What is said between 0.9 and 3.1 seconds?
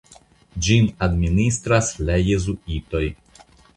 administras la jezuitoj.